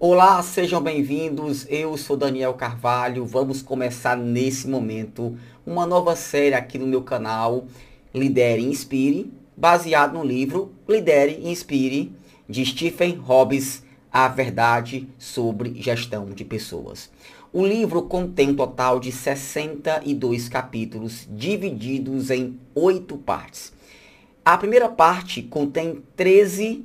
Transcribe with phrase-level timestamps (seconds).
[0.00, 1.68] Olá, sejam bem-vindos.
[1.70, 3.24] Eu sou Daniel Carvalho.
[3.24, 7.64] Vamos começar nesse momento uma nova série aqui no meu canal
[8.12, 12.12] Lidere e Inspire, baseado no livro Lidere e Inspire
[12.48, 17.08] de Stephen Hobbes, A Verdade sobre Gestão de Pessoas.
[17.52, 23.72] O livro contém um total de 62 capítulos, divididos em oito partes.
[24.44, 26.84] A primeira parte contém 13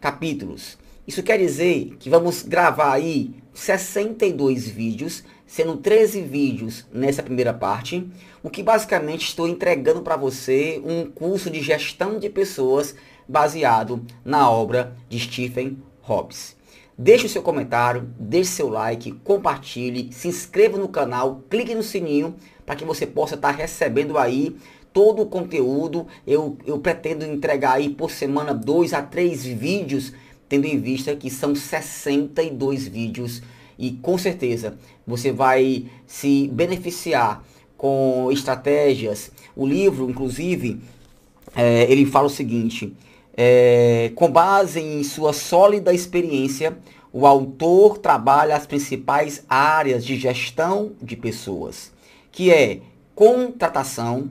[0.00, 7.52] capítulos isso quer dizer que vamos gravar aí 62 vídeos, sendo 13 vídeos nessa primeira
[7.52, 8.08] parte,
[8.42, 12.94] o que basicamente estou entregando para você um curso de gestão de pessoas
[13.28, 16.56] baseado na obra de Stephen Hobbes.
[16.96, 22.36] Deixe o seu comentário, deixe seu like, compartilhe, se inscreva no canal, clique no sininho
[22.64, 24.56] para que você possa estar recebendo aí
[24.92, 26.06] todo o conteúdo.
[26.26, 30.12] Eu, eu pretendo entregar aí por semana dois a três vídeos
[30.48, 33.42] tendo em vista que são 62 vídeos
[33.78, 34.76] e com certeza
[35.06, 37.44] você vai se beneficiar
[37.76, 39.30] com estratégias.
[39.54, 40.80] O livro, inclusive,
[41.54, 42.94] é, ele fala o seguinte:
[43.36, 46.78] é, com base em sua sólida experiência,
[47.12, 51.92] o autor trabalha as principais áreas de gestão de pessoas,
[52.32, 52.80] que é
[53.14, 54.30] contratação,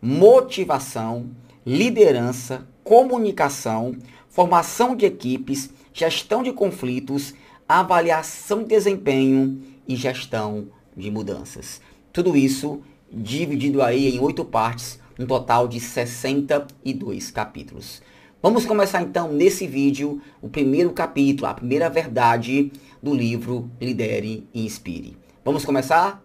[0.00, 1.26] motivação,
[1.64, 3.96] liderança, comunicação,
[4.38, 7.34] formação de equipes, gestão de conflitos,
[7.68, 11.80] avaliação de desempenho e gestão de mudanças.
[12.12, 12.80] Tudo isso
[13.10, 18.00] dividido aí em oito partes, um total de 62 capítulos.
[18.40, 22.70] Vamos começar então nesse vídeo o primeiro capítulo, a primeira verdade
[23.02, 25.16] do livro Lidere e Inspire.
[25.44, 26.22] Vamos começar?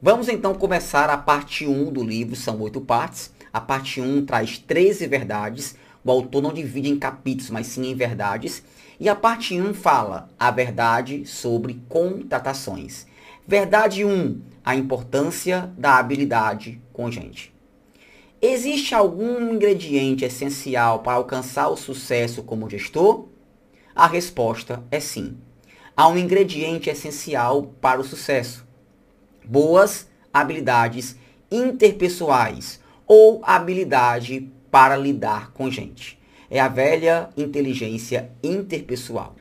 [0.00, 3.34] Vamos então começar a parte 1 do livro, são oito partes.
[3.52, 5.74] A parte 1 traz 13 verdades,
[6.06, 8.62] o autor não divide em capítulos, mas sim em verdades.
[9.00, 13.06] E a parte 1 fala a verdade sobre contratações.
[13.46, 17.52] Verdade 1, a importância da habilidade com gente.
[18.40, 23.26] Existe algum ingrediente essencial para alcançar o sucesso como gestor?
[23.94, 25.36] A resposta é sim.
[25.96, 28.64] Há um ingrediente essencial para o sucesso:
[29.44, 31.16] boas habilidades
[31.50, 36.18] interpessoais ou habilidade para lidar com gente.
[36.50, 39.34] É a velha inteligência interpessoal.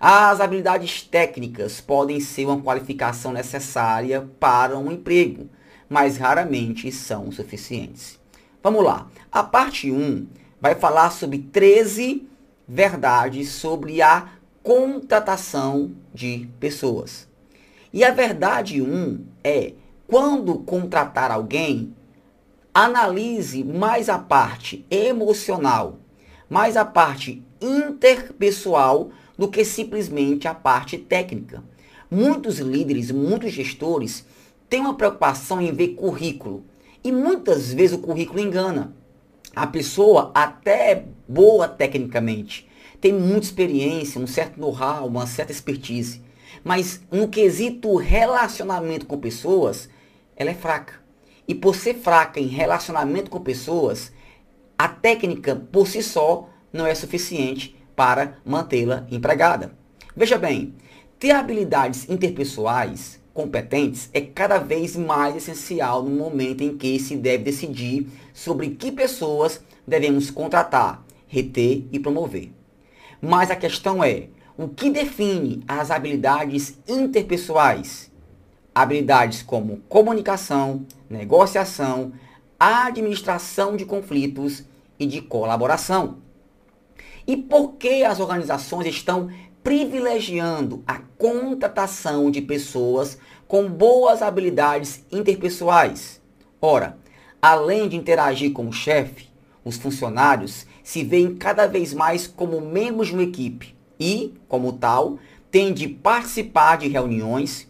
[0.00, 5.48] As habilidades técnicas podem ser uma qualificação necessária para um emprego,
[5.88, 8.18] mas raramente são suficientes.
[8.62, 9.08] Vamos lá.
[9.30, 10.26] A parte 1
[10.60, 12.26] vai falar sobre 13
[12.66, 14.28] verdades sobre a
[14.62, 17.28] contratação de pessoas.
[17.92, 19.72] E a verdade 1 é:
[20.06, 21.94] quando contratar alguém,
[22.72, 25.98] analise mais a parte emocional,
[26.48, 31.64] mais a parte interpessoal do que simplesmente a parte técnica.
[32.10, 34.24] Muitos líderes, muitos gestores
[34.68, 36.64] têm uma preocupação em ver currículo
[37.02, 38.94] e muitas vezes o currículo engana.
[39.54, 42.68] A pessoa até é boa tecnicamente,
[43.00, 46.22] tem muita experiência, um certo know-how, uma certa expertise,
[46.62, 49.88] mas no quesito relacionamento com pessoas,
[50.36, 51.00] ela é fraca.
[51.50, 54.12] E por ser fraca em relacionamento com pessoas,
[54.78, 59.76] a técnica por si só não é suficiente para mantê-la empregada.
[60.14, 60.76] Veja bem,
[61.18, 67.42] ter habilidades interpessoais competentes é cada vez mais essencial no momento em que se deve
[67.42, 72.52] decidir sobre que pessoas devemos contratar, reter e promover.
[73.20, 78.08] Mas a questão é, o que define as habilidades interpessoais?
[78.74, 82.12] Habilidades como comunicação, negociação,
[82.58, 84.64] administração de conflitos
[84.98, 86.18] e de colaboração.
[87.26, 89.30] E por que as organizações estão
[89.62, 96.20] privilegiando a contratação de pessoas com boas habilidades interpessoais?
[96.60, 96.98] Ora,
[97.40, 99.28] além de interagir com o chefe,
[99.64, 105.18] os funcionários se veem cada vez mais como membros de uma equipe e, como tal,
[105.50, 107.68] têm de participar de reuniões,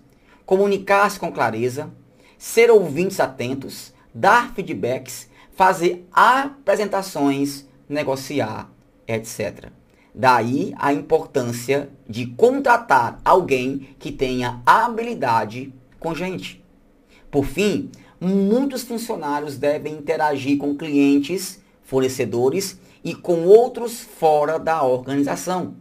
[0.51, 1.93] comunicar-se com clareza,
[2.37, 8.69] ser ouvintes atentos, dar feedbacks, fazer apresentações, negociar,
[9.07, 9.67] etc.
[10.13, 16.61] Daí a importância de contratar alguém que tenha habilidade com gente.
[17.31, 17.89] Por fim,
[18.21, 25.77] muitos funcionários devem interagir com clientes, fornecedores e com outros fora da organização.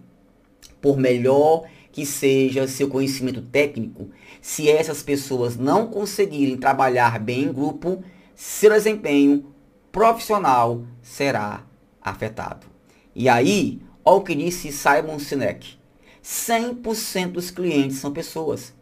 [0.79, 4.09] Por melhor que seja seu conhecimento técnico,
[4.41, 8.03] se essas pessoas não conseguirem trabalhar bem em grupo,
[8.35, 9.53] seu desempenho
[9.91, 11.65] profissional será
[12.01, 12.67] afetado.
[13.15, 15.77] E aí, olha o que disse Simon Sinek.
[16.23, 18.73] 100% dos clientes são pessoas.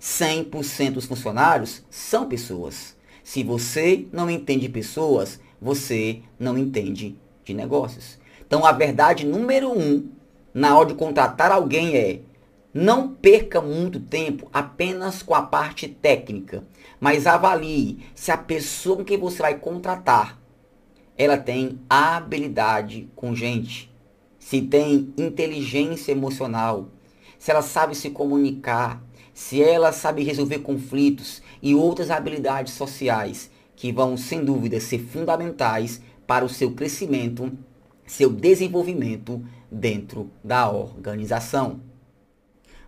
[0.00, 2.96] 100% dos funcionários são pessoas.
[3.22, 8.18] Se você não entende pessoas, você não entende de negócios.
[8.46, 10.08] Então a verdade número um
[10.52, 12.20] na hora de contratar alguém é
[12.74, 16.64] não perca muito tempo apenas com a parte técnica,
[17.00, 20.44] mas avalie se a pessoa que você vai contratar
[21.16, 23.92] ela tem habilidade com gente,
[24.38, 26.88] se tem inteligência emocional,
[27.38, 33.92] se ela sabe se comunicar, se ela sabe resolver conflitos e outras habilidades sociais que
[33.92, 37.52] vão, sem dúvida, ser fundamentais para o seu crescimento,
[38.06, 41.80] seu desenvolvimento dentro da organização.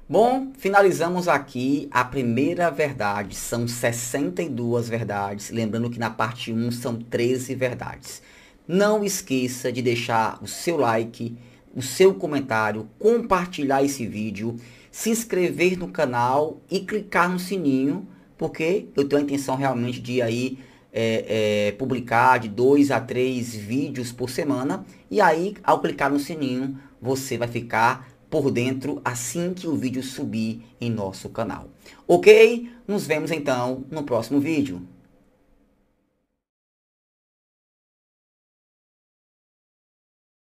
[0.09, 3.35] Bom, finalizamos aqui a primeira verdade.
[3.35, 5.51] São 62 verdades.
[5.51, 8.23] Lembrando que na parte 1 são 13 verdades.
[8.69, 11.37] Não esqueça de deixar o seu like,
[11.75, 14.55] o seu comentário, compartilhar esse vídeo,
[14.93, 18.07] se inscrever no canal e clicar no sininho,
[18.39, 20.57] porque eu tenho a intenção realmente de aí
[20.93, 21.25] é,
[21.69, 24.87] é, publicar de dois a três vídeos por semana.
[25.11, 30.03] E aí, ao clicar no sininho, você vai ficar por dentro assim que o vídeo
[30.03, 31.69] subir em nosso canal.
[32.07, 32.71] Ok?
[32.87, 34.83] Nos vemos então no próximo vídeo.